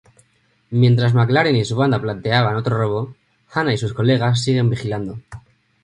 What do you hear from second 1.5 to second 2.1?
y su banda